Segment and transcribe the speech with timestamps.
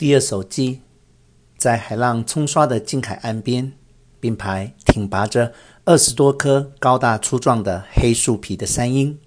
[0.00, 0.78] 第二手记，
[1.58, 3.70] 在海浪冲刷的近海岸边，
[4.18, 5.52] 并排挺拔着
[5.84, 9.18] 二十多棵高大粗壮的黑树皮的山樱。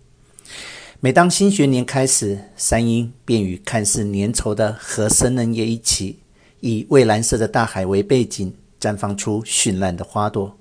[0.99, 6.17] 每当新学年开始，山樱便与看似粘稠的河生嫩叶一起，
[6.61, 8.51] 以蔚蓝色的大海为背景，
[8.81, 10.57] 绽放出绚烂的花朵。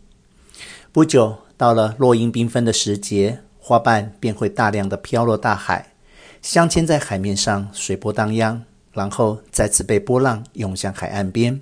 [0.93, 5.95] 不久，到了落英缤纷的时节，花瓣便会大量的飘落大海，
[6.43, 8.63] 镶嵌在海面上，随波荡漾。
[8.93, 11.61] 然后再次被波浪涌向海岸边。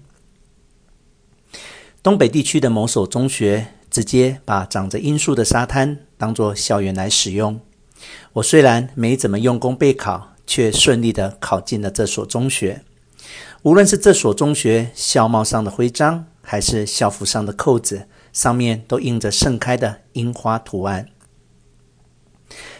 [2.02, 7.60] 东北地区的某所中学直接把长着樱树的沙滩当作校园来使用。
[8.34, 12.82] 我虽然没怎么用功备考，却顺利地考进了这所中学。
[13.62, 21.08] 无论是这所中学校帽上的徽章，还是校服上的扣子，上面都印着盛开的樱花图案。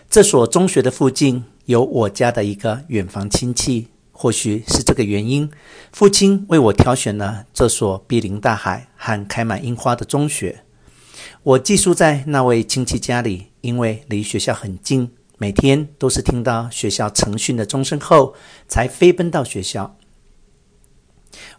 [0.09, 3.88] 这所中学的附近有我家的一个远房亲戚。
[4.23, 5.51] 或许是这个原因，
[5.92, 10.63] 父亲为我挑选了这所毗邻大海和开满樱花的中学。
[11.43, 18.35] 我寄宿在那位亲戚家里，因为离学校很近，每天都是听到学校晨训的钟声后
[18.68, 19.96] 才飞奔到学校。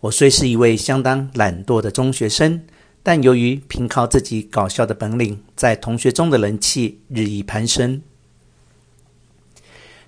[0.01, 2.61] 我虽是一位相当懒惰的中学生，
[3.01, 8.03] 但由于凭靠自己搞笑的本领，在同学中的人气日益攀升。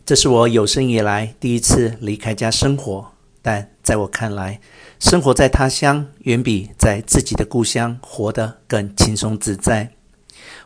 [0.06, 3.10] 这是我有生以来第一次离开家生活，
[3.42, 4.60] 但在我看来，
[5.00, 9.90] 生活在他乡远比在自己的故乡活得更轻松自在。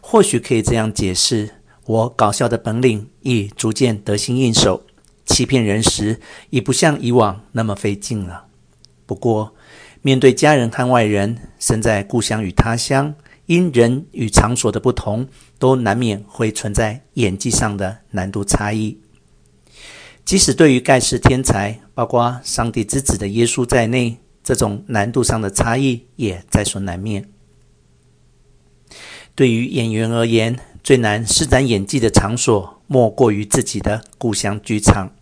[0.01, 1.51] 或许可以这样解释：
[1.85, 4.81] 我搞笑的本领已逐渐得心应手，
[5.27, 8.45] 欺骗人时已不像以往那么费劲了。
[9.05, 9.53] 不过，
[10.01, 13.13] 面对家人和外人，身在故乡与他乡，
[13.45, 15.27] 因人与场所的不同，
[15.59, 18.97] 都难免会存在演技上的难度差异。
[20.27, 27.29] 即使对于盖世天才，包括上帝之子的耶稣在内，这种难度上的差异也在所难免。
[29.33, 35.15] 对于演员而言，最难施展演技的场所，莫过于自己的故乡剧场。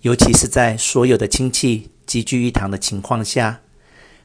[0.00, 3.60] 尤其是在所有的亲戚集聚一堂的情况下，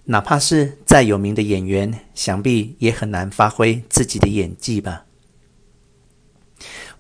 [0.05, 5.05] 哪怕是再有名的演员，想必也很难发挥自己的演技吧。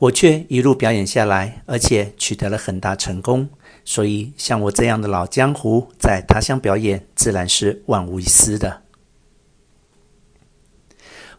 [0.01, 3.47] 我却一路表演下来，而且取得了很大成功，
[3.85, 8.81] 所以像我这样的老江湖，在他乡表演自然是万无一失的。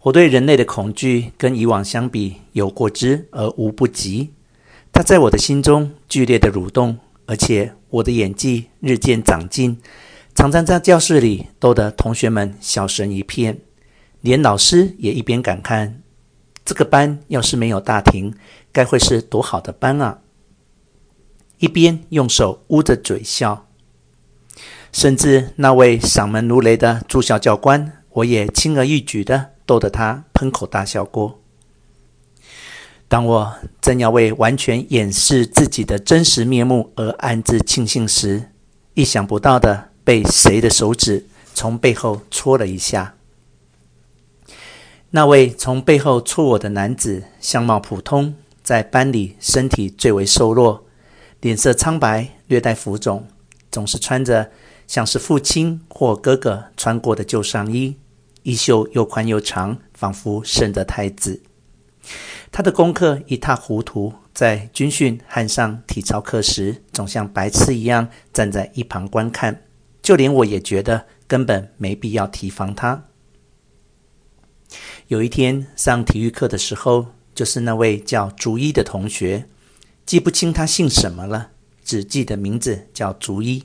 [0.03, 4.31] 我对人类的恐惧跟以往相比，有过之而无不及。
[4.93, 9.81] 它在我的心中剧烈的蠕动，而且我的演技日渐长进，
[10.37, 13.59] 常常在教室里逗得同学们笑声一片，
[14.21, 16.02] 连老师也一边感叹。
[16.65, 18.35] 这个班要是没有大婷，
[18.71, 20.21] 该会是多好的班啊！
[21.59, 23.67] 一边用手捂着嘴笑，
[24.93, 31.41] 甚至那位嗓门如雷的驻校教官，我也轻而易举的逗得他喷口大笑过。
[33.09, 38.51] 当我正要为完全掩饰自己的真实面目而暗自庆幸时，
[38.95, 43.15] 意想不到的被谁的手指从背后戳了一下。
[45.15, 50.87] 那位从背后戳我的男子，相貌普通，在班里身体最为瘦弱，
[51.43, 53.29] 脸色苍白，略带浮肿，
[53.71, 54.51] 总是穿着
[54.87, 57.99] 像是父亲或哥哥穿过的旧上衣，
[58.43, 61.43] 衣袖又宽又长，仿佛圣德太子。
[62.51, 69.63] 他的功课一塌糊涂，在军训和上体操课时，总像白痴一样站在一旁观看，
[70.01, 73.05] 就连我也觉得根本没必要提防他。
[75.13, 79.47] 有一天上体育课的时候，就是那位叫竹一的同学，
[80.07, 81.51] 记不清他姓什么了，
[81.85, 83.63] 只记得名字叫竹一，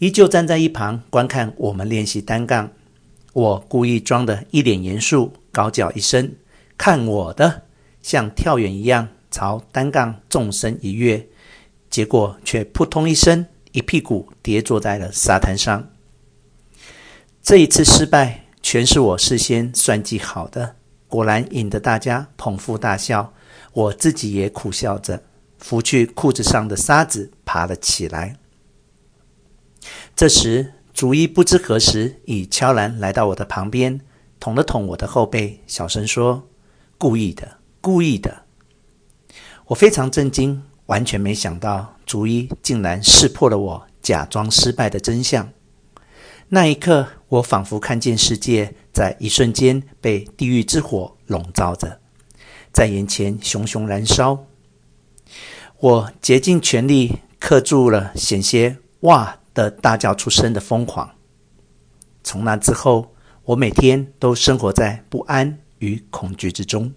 [0.00, 2.72] 依旧站在一旁观看我们练习单杠。
[3.32, 6.34] 我故意装得一脸严肃，高叫一声
[6.76, 7.62] ：“看我的！”
[8.02, 11.24] 像跳远一样朝单杠纵身一跃，
[11.88, 15.88] 结果却扑通一声，一屁股跌坐在了沙滩上。
[17.44, 18.41] 这一次失败。
[18.62, 20.76] 全是我事先算计好的，
[21.08, 23.34] 果然引得大家捧腹大笑，
[23.72, 25.22] 我自己也苦笑着，
[25.58, 28.36] 拂去裤子上的沙子，爬了起来。
[30.14, 34.00] 这时，竹一不知何时已悄然来到我的旁边，
[34.38, 36.48] 捅了捅我的后背，小声说
[36.96, 38.44] ：“故意的，故意的。”
[39.66, 45.48] 我非常震惊，完全没想到竹一竟然识破了我假装失败的真相。
[46.54, 51.98] 那一刻，我仿佛看见世界在一瞬间被地狱之火笼罩着，
[52.70, 54.44] 在眼前熊熊燃烧。
[55.78, 61.14] 我竭尽全力克住了险些“哇”的大叫出声的疯狂。
[62.22, 63.14] 从那之后，
[63.44, 66.92] 我每天都生活在不安与恐惧之中。